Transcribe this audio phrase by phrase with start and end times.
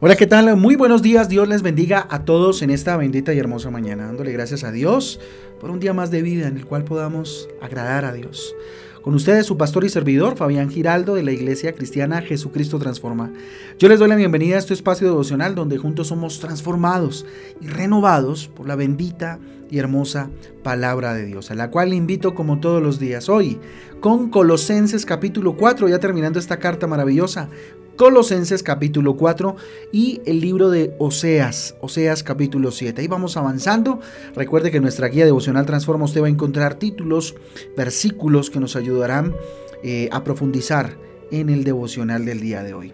[0.00, 0.56] Hola, ¿qué tal?
[0.56, 1.28] Muy buenos días.
[1.28, 5.18] Dios les bendiga a todos en esta bendita y hermosa mañana, dándole gracias a Dios
[5.60, 8.54] por un día más de vida en el cual podamos agradar a Dios.
[9.02, 13.32] Con ustedes su pastor y servidor, Fabián Giraldo, de la Iglesia Cristiana Jesucristo Transforma.
[13.80, 17.26] Yo les doy la bienvenida a este espacio devocional donde juntos somos transformados
[17.60, 20.30] y renovados por la bendita y hermosa
[20.62, 23.58] palabra de Dios, a la cual invito como todos los días hoy
[23.98, 27.48] con Colosenses capítulo 4, ya terminando esta carta maravillosa,
[27.98, 29.56] Colosenses capítulo 4
[29.90, 33.00] y el libro de Oseas, Oseas capítulo 7.
[33.00, 33.98] Ahí vamos avanzando.
[34.36, 37.34] Recuerde que nuestra guía devocional Transforma usted va a encontrar títulos,
[37.76, 39.34] versículos que nos ayudarán
[39.82, 40.96] eh, a profundizar
[41.32, 42.92] en el devocional del día de hoy.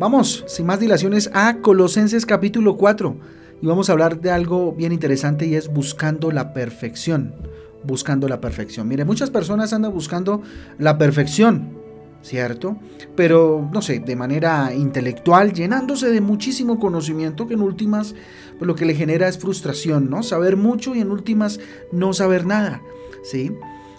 [0.00, 3.16] Vamos, sin más dilaciones, a Colosenses capítulo 4
[3.62, 7.36] y vamos a hablar de algo bien interesante y es buscando la perfección.
[7.84, 8.88] Buscando la perfección.
[8.88, 10.42] Mire, muchas personas andan buscando
[10.76, 11.79] la perfección,
[12.22, 12.76] ¿cierto?
[13.16, 18.14] Pero, no sé, de manera intelectual, llenándose de muchísimo conocimiento que en últimas
[18.58, 20.22] pues, lo que le genera es frustración, ¿no?
[20.22, 21.60] Saber mucho y en últimas
[21.92, 22.82] no saber nada,
[23.22, 23.52] ¿sí?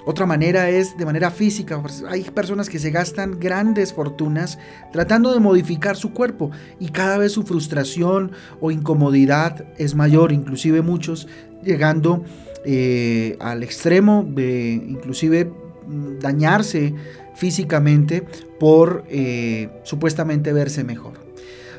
[0.06, 1.82] Otra manera es de manera física.
[1.82, 4.58] Pues, hay personas que se gastan grandes fortunas
[4.92, 10.82] tratando de modificar su cuerpo y cada vez su frustración o incomodidad es mayor, inclusive
[10.82, 11.28] muchos
[11.64, 12.24] llegando
[12.66, 15.52] eh, al extremo de inclusive
[15.88, 16.94] dañarse
[17.36, 18.24] físicamente
[18.60, 21.14] por eh, supuestamente verse mejor.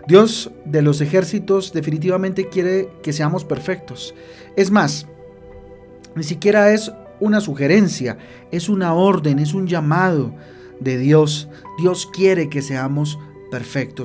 [0.06, 4.14] Dios de los ejércitos definitivamente quiere que seamos perfectos.
[4.56, 5.06] Es más,
[6.16, 8.18] ni siquiera es una sugerencia,
[8.50, 10.34] es una orden, es un llamado
[10.80, 11.48] de Dios.
[11.78, 13.31] Dios quiere que seamos perfectos.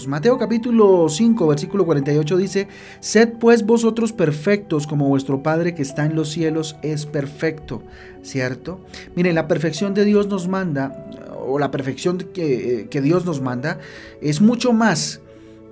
[0.07, 2.67] Mateo capítulo 5, versículo 48 dice,
[2.99, 7.81] Sed pues vosotros perfectos como vuestro Padre que está en los cielos es perfecto,
[8.23, 8.81] ¿cierto?
[9.15, 11.09] Miren, la perfección de Dios nos manda
[11.47, 13.79] o la perfección que, que Dios nos manda
[14.21, 15.21] es mucho más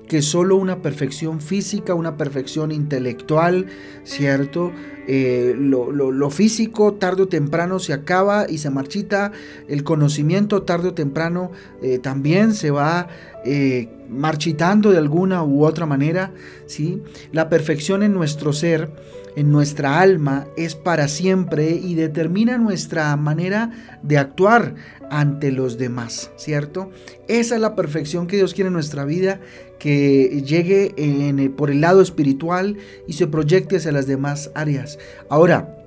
[0.07, 3.67] que solo una perfección física, una perfección intelectual,
[4.03, 4.71] ¿cierto?
[5.07, 9.31] Eh, lo, físico tarde o temprano se acaba y se marchita,
[9.67, 11.51] el conocimiento tarde o temprano
[11.83, 13.07] eh, también se va
[13.45, 16.31] eh, marchitando de alguna u otra manera,
[16.65, 17.03] ¿sí?
[17.31, 18.89] La perfección en nuestro ser
[19.35, 23.71] en nuestra alma es para siempre y determina nuestra manera
[24.01, 24.75] de actuar
[25.09, 26.89] ante los demás, ¿cierto?
[27.27, 29.39] Esa es la perfección que Dios quiere en nuestra vida,
[29.85, 34.97] que llegue en, por el lado espiritual y se proyecte hacia las demás áreas.
[35.29, 35.77] Ahora,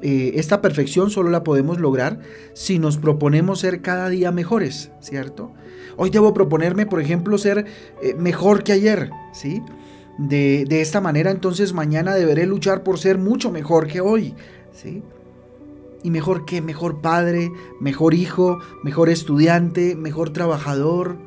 [0.00, 2.20] eh, esta perfección solo la podemos lograr
[2.54, 5.52] si nos proponemos ser cada día mejores, ¿cierto?
[5.98, 7.66] Hoy debo proponerme, por ejemplo, ser
[8.02, 9.60] eh, mejor que ayer, ¿sí?
[10.16, 14.34] De, esta manera entonces mañana deberé luchar por ser mucho mejor que hoy.
[14.72, 15.02] ¿sí?
[16.02, 21.18] ¿Y mejor que Mejor padre, mejor hijo, mejor estudiante, mejor trabajador,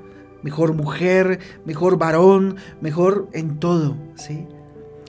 [0.44, 3.96] mejor mujer, mejor varón, mejor en todo.
[4.16, 4.48] ¿sí?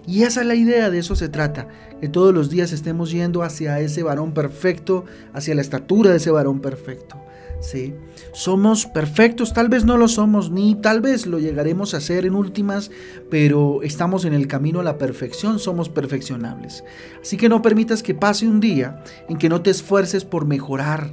[0.06, 1.68] Y esa es la idea, de eso se trata,
[2.00, 6.30] que todos los días estemos yendo hacia ese varón perfecto, hacia la estatura de ese
[6.30, 7.16] varón perfecto.
[7.60, 7.94] ¿sí?
[8.32, 12.34] Somos perfectos, tal vez no lo somos, ni tal vez lo llegaremos a ser en
[12.34, 12.90] últimas,
[13.30, 16.84] pero estamos en el camino a la perfección, somos perfeccionables.
[17.20, 21.12] Así que no permitas que pase un día en que no te esfuerces por mejorar,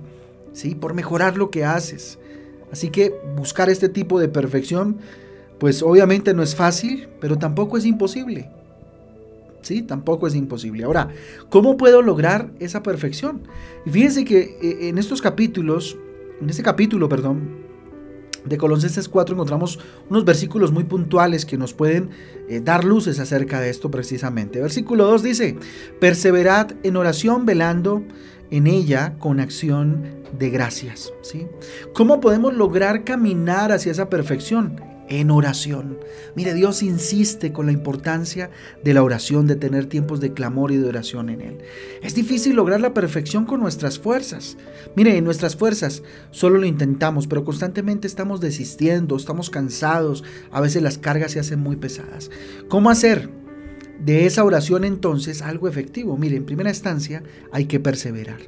[0.53, 0.75] ¿sí?
[0.75, 2.19] Por mejorar lo que haces.
[2.71, 4.97] Así que buscar este tipo de perfección,
[5.59, 8.49] pues obviamente no es fácil, pero tampoco es imposible.
[9.61, 9.81] ¿sí?
[9.81, 10.83] Tampoco es imposible.
[10.83, 11.09] Ahora,
[11.49, 13.41] ¿cómo puedo lograr esa perfección?
[13.85, 15.97] Y fíjense que eh, en estos capítulos
[16.41, 17.63] en este capítulo, perdón,
[18.43, 22.09] de Colosenses 4 encontramos unos versículos muy puntuales que nos pueden
[22.47, 24.61] eh, dar luces acerca de esto precisamente.
[24.61, 25.57] Versículo 2 dice,
[25.99, 28.03] perseverad en oración velando
[28.51, 30.03] en ella con acción
[30.37, 31.13] de gracias.
[31.21, 31.47] ¿sí?
[31.93, 34.79] ¿Cómo podemos lograr caminar hacia esa perfección?
[35.07, 35.99] en oración.
[36.35, 38.49] Mire, Dios insiste con la importancia
[38.83, 41.57] de la oración, de tener tiempos de clamor y de oración en Él.
[42.01, 44.57] Es difícil lograr la perfección con nuestras fuerzas.
[44.95, 50.81] Mire, en nuestras fuerzas solo lo intentamos, pero constantemente estamos desistiendo, estamos cansados, a veces
[50.81, 52.31] las cargas se hacen muy pesadas.
[52.67, 53.44] ¿Cómo hacer?
[54.05, 56.17] De esa oración entonces algo efectivo.
[56.17, 58.39] Mire, en primera instancia hay que perseverar.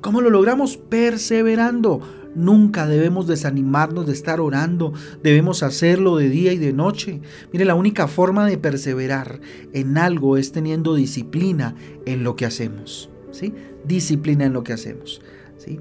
[0.00, 0.76] ¿Cómo lo logramos?
[0.76, 2.00] Perseverando
[2.34, 4.92] Nunca debemos desanimarnos de estar orando,
[5.22, 7.20] debemos hacerlo de día y de noche.
[7.52, 9.40] Mire, la única forma de perseverar
[9.72, 11.76] en algo es teniendo disciplina
[12.06, 13.08] en lo que hacemos.
[13.30, 13.54] ¿sí?
[13.84, 15.22] Disciplina en lo que hacemos.
[15.58, 15.78] ¿sí?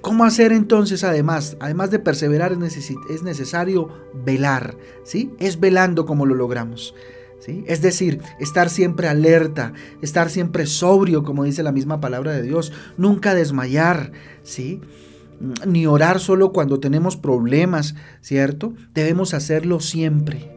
[0.00, 1.56] ¿Cómo hacer entonces además?
[1.60, 3.88] Además de perseverar es, necesario
[4.24, 4.76] velar.
[5.04, 5.30] ¿sí?
[5.38, 6.94] Es velando como lo logramos.
[7.46, 12.72] Es decir, estar siempre alerta, estar siempre sobrio, como dice la misma palabra de Dios,
[12.96, 14.12] nunca desmayar,
[14.42, 14.80] ¿sí?
[15.66, 18.74] ni orar solo cuando tenemos problemas, ¿cierto?
[18.94, 20.50] Debemos hacerlo siempre.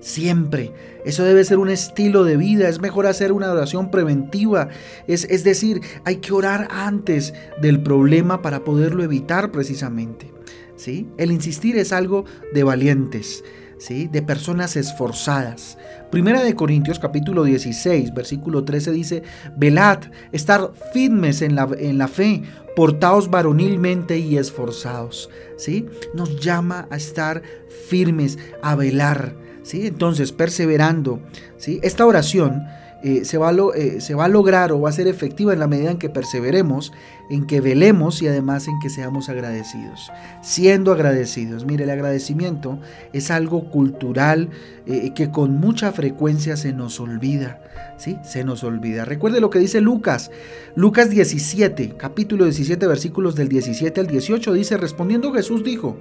[0.00, 0.72] siempre.
[1.04, 2.68] Eso debe ser un estilo de vida.
[2.68, 4.68] Es mejor hacer una oración preventiva.
[5.06, 10.32] Es, es decir, hay que orar antes del problema para poderlo evitar precisamente.
[10.74, 11.06] ¿sí?
[11.18, 13.44] El insistir es algo de valientes.
[13.88, 15.76] De personas esforzadas.
[16.12, 19.22] Primera de Corintios capítulo 16, versículo 13 dice,
[19.56, 19.98] velad,
[20.30, 22.42] estar firmes en la, en la fe,
[22.76, 25.30] portaos varonilmente y esforzados.
[25.56, 25.86] ¿sí?
[26.14, 27.42] Nos llama a estar
[27.88, 29.34] firmes, a velar.
[29.62, 29.86] ¿Sí?
[29.86, 31.20] Entonces, perseverando.
[31.58, 31.80] ¿sí?
[31.82, 32.62] Esta oración
[33.04, 35.58] eh, se, va a eh, se, va a lograr o va a ser efectiva en
[35.58, 36.92] la medida en que perseveremos,
[37.30, 40.12] en que velemos y además en que seamos agradecidos.
[40.40, 41.64] Siendo agradecidos.
[41.64, 42.78] Mire, el agradecimiento
[43.12, 44.50] es algo cultural
[44.86, 47.60] eh, que con mucha frecuencia se nos olvida.
[47.98, 48.18] ¿Sí?
[48.24, 49.04] Se nos olvida.
[49.04, 50.30] Recuerde lo que dice Lucas.
[50.76, 55.96] Lucas 17, capítulo 17, versículos del 17 al 18, dice, respondiendo Jesús dijo,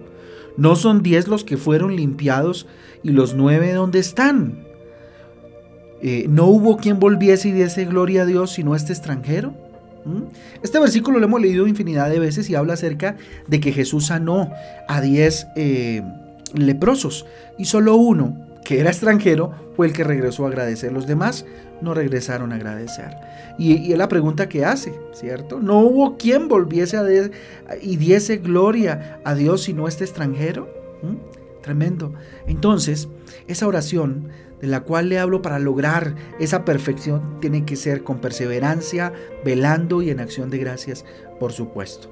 [0.57, 2.67] ¿no son diez los que fueron limpiados
[3.03, 4.65] y los nueve dónde están?
[6.01, 9.53] Eh, no hubo quien volviese y diese gloria a Dios sino este extranjero.
[10.05, 10.23] ¿Mm?
[10.63, 13.17] Este versículo lo hemos leído infinidad de veces y habla acerca
[13.47, 14.51] de que Jesús sanó
[14.87, 16.01] a diez eh,
[16.53, 17.25] leprosos
[17.57, 20.91] y solo uno, que era extranjero, el que regresó a agradecer.
[20.91, 21.45] Los demás
[21.81, 23.15] no regresaron a agradecer.
[23.57, 25.59] Y, es la pregunta que hace, ¿cierto?
[25.59, 27.03] No hubo quien volviese a
[27.81, 30.69] y diese gloria a Dios sino este extranjero.
[31.01, 31.61] ¿Mm?
[31.61, 32.13] Tremendo.
[32.47, 33.07] Entonces,
[33.47, 34.29] esa oración
[34.61, 39.11] de la cual le hablo para lograr esa perfección tiene que ser con perseverancia,
[39.43, 41.05] velando y en acción de gracias,
[41.39, 42.09] por supuesto.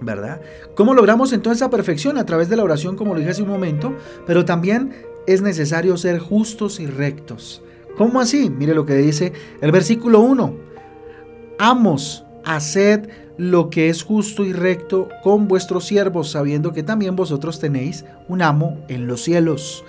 [0.00, 0.40] ¿Verdad?
[0.74, 2.18] ¿Cómo logramos entonces esa perfección?
[2.18, 3.94] A través de la oración, como lo dije hace un momento,
[4.26, 4.92] pero también
[5.26, 7.62] es necesario ser justos y rectos.
[7.96, 8.50] ¿Cómo así?
[8.50, 10.54] Mire lo que dice el versículo 1.
[11.58, 17.58] Amos, haced lo que es justo y recto con vuestros siervos, sabiendo que también vosotros
[17.58, 19.84] tenéis un amo en los cielos.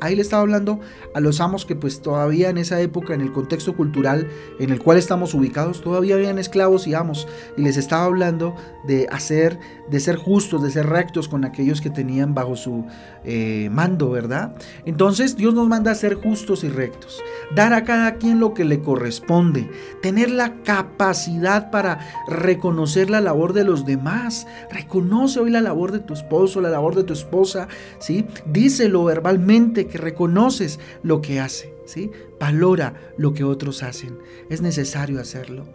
[0.00, 0.80] Ahí le estaba hablando
[1.14, 4.28] a los amos que pues todavía en esa época, en el contexto cultural
[4.58, 7.28] en el cual estamos ubicados, todavía habían esclavos y amos.
[7.56, 8.56] Y les estaba hablando
[8.86, 9.58] de hacer,
[9.90, 12.86] de ser justos, de ser rectos con aquellos que tenían bajo su
[13.24, 14.54] eh, mando, ¿verdad?
[14.86, 17.22] Entonces Dios nos manda a ser justos y rectos.
[17.54, 19.70] Dar a cada quien lo que le corresponde.
[20.00, 24.46] Tener la capacidad para reconocer la labor de los demás.
[24.70, 27.68] Reconoce hoy la labor de tu esposo, la labor de tu esposa,
[27.98, 28.26] ¿sí?
[28.46, 32.10] Díselo verbalmente que reconoces lo que hace, ¿sí?
[32.38, 34.18] Valora lo que otros hacen.
[34.48, 35.66] Es necesario hacerlo.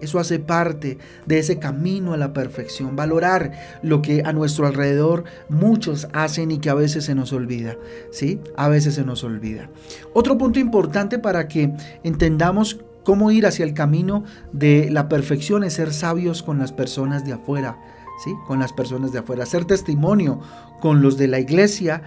[0.00, 3.52] Eso hace parte de ese camino a la perfección, valorar
[3.82, 7.76] lo que a nuestro alrededor muchos hacen y que a veces se nos olvida,
[8.10, 8.40] ¿sí?
[8.56, 9.70] A veces se nos olvida.
[10.12, 11.72] Otro punto importante para que
[12.04, 17.24] entendamos cómo ir hacia el camino de la perfección es ser sabios con las personas
[17.24, 17.78] de afuera,
[18.46, 20.40] Con las personas de afuera, ser testimonio
[20.80, 22.02] con los de la iglesia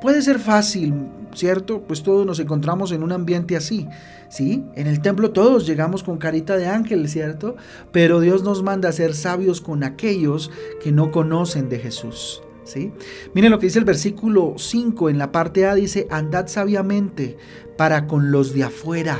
[0.00, 1.82] Puede ser fácil, ¿cierto?
[1.82, 3.88] Pues todos nos encontramos en un ambiente así,
[4.28, 4.64] ¿sí?
[4.74, 7.56] En el templo todos llegamos con carita de ángel, ¿cierto?
[7.90, 10.50] Pero Dios nos manda a ser sabios con aquellos
[10.82, 12.92] que no conocen de Jesús, ¿sí?
[13.34, 17.36] Miren lo que dice el versículo 5 en la parte A, dice, andad sabiamente
[17.76, 19.18] para con los de afuera,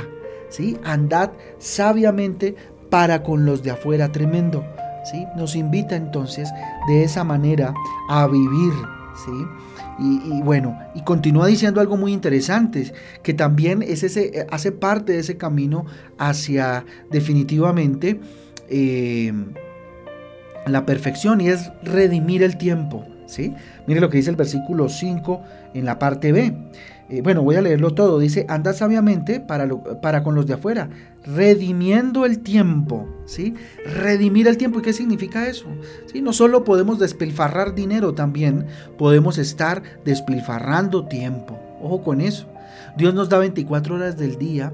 [0.49, 0.77] ¿sí?
[0.83, 2.55] Andad sabiamente
[2.89, 4.63] para con los de afuera, tremendo,
[5.03, 5.25] ¿sí?
[5.35, 6.49] Nos invita entonces
[6.87, 7.73] de esa manera
[8.09, 8.73] a vivir,
[9.25, 9.31] ¿sí?
[9.99, 15.19] Y, bueno, y continúa diciendo algo muy interesante, que también es ese, hace parte de
[15.19, 15.85] ese camino
[16.17, 18.19] hacia definitivamente
[18.67, 19.31] eh,
[20.65, 23.05] la perfección y es redimir el tiempo.
[23.87, 25.41] Mire lo que dice el versículo 5
[25.73, 26.53] en la parte B.
[27.09, 28.19] Eh, bueno, voy a leerlo todo.
[28.19, 29.67] Dice, anda sabiamente para,
[30.01, 30.89] para con los de afuera,
[31.25, 33.53] redimiendo el tiempo, ¿sí?
[33.85, 34.79] Redimir el tiempo.
[34.79, 35.65] ¿Y qué significa eso?
[36.05, 36.21] ¿Sí?
[36.21, 38.65] No solo podemos despilfarrar dinero, también
[38.97, 41.59] podemos estar despilfarrando tiempo.
[41.81, 42.47] Ojo con eso.
[42.97, 44.73] Dios nos da 24 horas del día.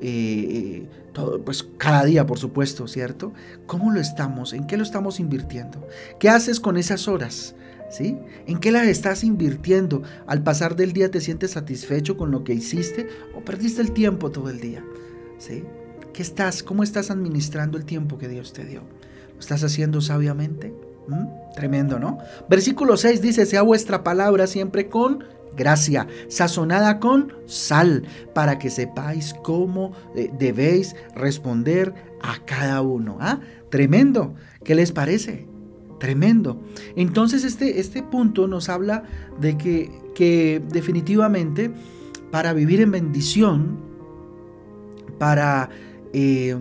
[0.00, 3.32] Eh, todo, pues cada día, por supuesto, ¿cierto?
[3.66, 4.52] ¿Cómo lo estamos?
[4.52, 5.86] ¿En qué lo estamos invirtiendo?
[6.18, 7.54] ¿Qué haces con esas horas?
[8.00, 10.02] ¿En qué las estás invirtiendo?
[10.26, 14.30] Al pasar del día te sientes satisfecho con lo que hiciste o perdiste el tiempo
[14.30, 14.84] todo el día.
[15.38, 15.64] ¿Sí?
[16.12, 16.62] ¿Qué estás?
[16.62, 18.82] ¿Cómo estás administrando el tiempo que Dios te dio?
[19.34, 20.72] ¿Lo estás haciendo sabiamente?
[21.08, 21.54] ¿Mm?
[21.54, 22.18] Tremendo, ¿no?
[22.48, 25.24] Versículo 6 dice, sea vuestra palabra siempre con
[25.56, 33.18] gracia, sazonada con sal, para que sepáis cómo eh, debéis responder a cada uno.
[33.20, 33.40] ¿Ah?
[33.70, 34.34] Tremendo.
[34.64, 35.51] ¿Qué les parece?
[36.02, 36.60] Tremendo.
[36.96, 39.04] Entonces este, este punto nos habla
[39.40, 41.70] de que, que definitivamente
[42.32, 43.78] para vivir en bendición,
[45.20, 45.70] para
[46.12, 46.58] eh,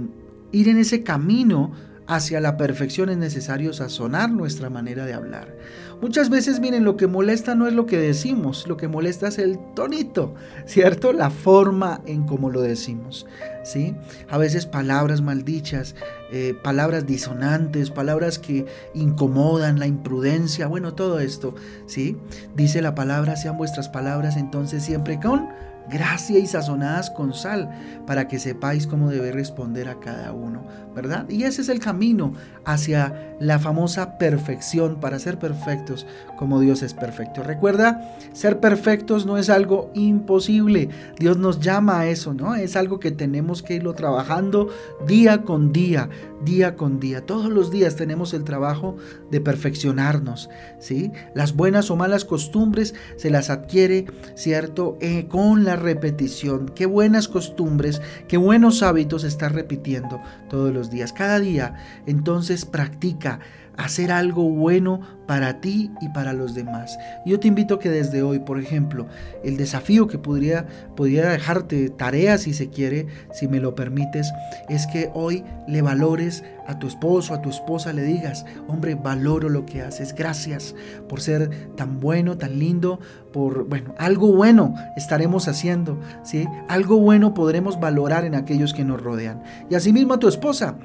[0.52, 1.72] ir en ese camino
[2.12, 5.56] hacia la perfección es necesario sazonar nuestra manera de hablar.
[6.02, 9.38] Muchas veces, miren, lo que molesta no es lo que decimos, lo que molesta es
[9.38, 10.34] el tonito,
[10.66, 11.14] ¿cierto?
[11.14, 13.28] La forma en cómo lo decimos,
[13.64, 13.96] ¿sí?
[14.30, 15.96] A veces palabras maldichas,
[16.34, 22.18] eh, palabras disonantes, palabras que incomodan, la imprudencia, bueno, todo esto, ¿sí?
[22.58, 25.48] Dice la palabra, sean vuestras palabras entonces siempre con
[25.90, 27.70] gracia y sazonadas con sal,
[28.06, 30.64] para que sepáis cómo debe responder a cada uno,
[30.96, 31.30] ¿verdad?
[31.30, 32.34] Y ese es el camino
[32.66, 36.06] hacia la famosa perfección, para ser perfectos
[36.38, 37.44] como Dios es perfecto.
[37.44, 42.56] Recuerda, ser perfectos no es algo imposible, Dios nos llama a eso, ¿no?
[42.56, 44.70] Es algo que tenemos que irlo trabajando
[45.08, 46.10] día con día,
[46.44, 47.26] día con día.
[47.26, 48.98] Todos los días tenemos el trabajo
[49.30, 51.12] de perfeccionarnos, ¿sí?
[51.34, 54.98] Las buenas o malas costumbres se las adquiere, ¿cierto?
[55.02, 56.70] Eh, con la repetición.
[56.76, 61.14] Qué buenas costumbres, qué buenos hábitos estás repitiendo todos los días.
[61.14, 61.76] Cada día,
[62.06, 63.40] entonces practica
[63.84, 66.98] hacer algo bueno para ti y para los demás.
[67.26, 69.08] Yo te invito a que desde hoy, por ejemplo,
[69.44, 74.32] el desafío que podría, podría dejarte tareas si se quiere, si me lo permites,
[74.68, 79.50] es que hoy le valores a tu esposo, a tu esposa, le digas, hombre, valoro
[79.50, 80.76] lo que haces, gracias
[81.08, 83.00] por ser tan bueno, tan lindo,
[83.32, 86.48] por, bueno, algo bueno estaremos haciendo, ¿sí?
[86.68, 89.42] Algo bueno podremos valorar en aquellos que nos rodean.
[89.70, 90.76] Y asimismo a tu esposa,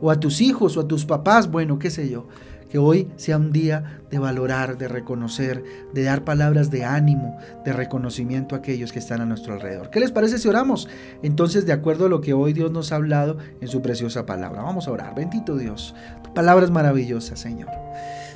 [0.00, 2.26] O a tus hijos o a tus papás, bueno, qué sé yo.
[2.70, 7.74] Que hoy sea un día de valorar, de reconocer, de dar palabras de ánimo, de
[7.74, 9.90] reconocimiento a aquellos que están a nuestro alrededor.
[9.90, 10.88] ¿Qué les parece si oramos?
[11.22, 14.62] Entonces, de acuerdo a lo que hoy Dios nos ha hablado en su preciosa palabra.
[14.62, 15.14] Vamos a orar.
[15.14, 15.94] Bendito Dios.
[16.22, 17.68] Tu palabra es maravillosa, Señor.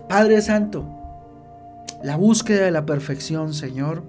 [0.07, 0.87] Padre Santo,
[2.05, 4.05] la búsqueda de la perfección, Señor,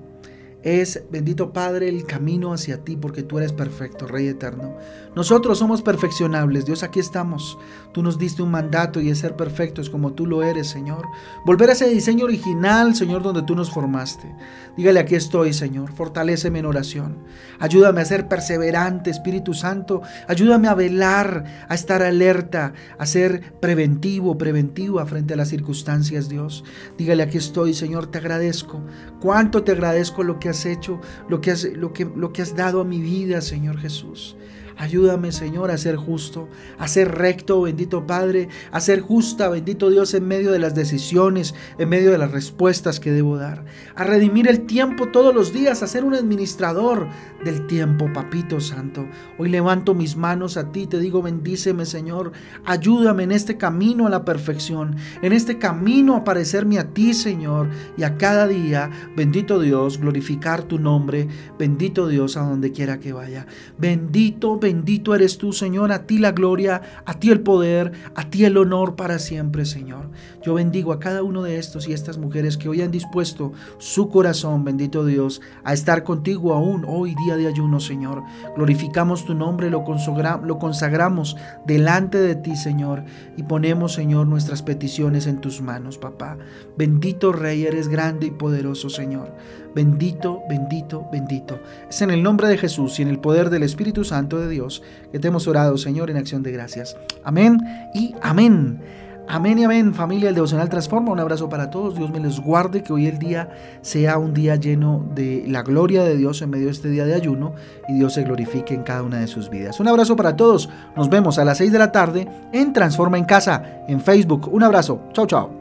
[0.63, 4.75] es, bendito Padre, el camino hacia ti porque tú eres perfecto, Rey eterno.
[5.15, 7.57] Nosotros somos perfeccionables, Dios, aquí estamos.
[7.93, 11.05] Tú nos diste un mandato y es ser perfectos como tú lo eres, Señor.
[11.45, 14.35] Volver a ese diseño original, Señor, donde tú nos formaste.
[14.75, 15.91] Dígale, aquí estoy, Señor.
[15.93, 17.23] Fortaléceme en oración.
[17.59, 20.01] Ayúdame a ser perseverante, Espíritu Santo.
[20.27, 26.63] Ayúdame a velar, a estar alerta, a ser preventivo, preventiva frente a las circunstancias, Dios.
[26.97, 28.81] Dígale, aquí estoy, Señor, te agradezco.
[29.19, 30.99] Cuánto te agradezco lo que has hecho,
[31.29, 34.35] lo que has, lo que, lo que has dado a mi vida, Señor Jesús.
[34.77, 40.13] Ayúdame, Señor, a ser justo, a ser recto, bendito Padre, a ser justa, bendito Dios,
[40.13, 43.65] en medio de las decisiones, en medio de las respuestas que debo dar.
[43.95, 47.07] A redimir el tiempo todos los días, a ser un administrador
[47.43, 49.07] del tiempo, Papito Santo.
[49.39, 52.31] Hoy levanto mis manos a ti, te digo, bendíceme, Señor.
[52.63, 57.69] Ayúdame en este camino a la perfección, en este camino a parecerme a ti, Señor,
[57.97, 63.13] y a cada día, bendito Dios, glorificar tu nombre, bendito Dios, a donde quiera que
[63.13, 63.47] vaya.
[63.79, 64.66] Bendito, bendito
[65.15, 68.95] eres tú, Señor, a ti la gloria, a ti el poder, a ti el honor
[68.95, 70.09] para siempre, Señor.
[70.43, 74.09] Yo bendigo a cada uno de estos y estas mujeres que hoy han dispuesto su
[74.09, 78.23] corazón, bendito Dios, a estar contigo aún hoy día de ayuno, Señor.
[78.55, 83.03] Glorificamos tu nombre, lo consagramos delante de ti, Señor,
[83.35, 86.37] y ponemos, Señor, nuestras peticiones en tus manos, papá.
[86.77, 89.33] Bendito Rey, eres grande y poderoso, Señor.
[89.77, 91.59] Bendito, bendito, bendito.
[91.87, 94.81] Es en el nombre de Jesús y en el poder del Espíritu Santo de Dios
[95.11, 96.97] que te hemos orado, Señor, en acción de gracias.
[97.23, 97.59] Amén
[97.93, 98.81] y amén.
[99.27, 101.11] Amén y amén, familia del Devocional Transforma.
[101.11, 101.95] Un abrazo para todos.
[101.95, 106.03] Dios me les guarde, que hoy el día sea un día lleno de la gloria
[106.03, 107.53] de Dios en medio de este día de ayuno
[107.87, 109.79] y Dios se glorifique en cada una de sus vidas.
[109.79, 110.71] Un abrazo para todos.
[110.95, 114.51] Nos vemos a las 6 de la tarde en Transforma en Casa, en Facebook.
[114.51, 115.03] Un abrazo.
[115.13, 115.56] Chao, chao.